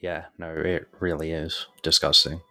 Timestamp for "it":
0.54-0.88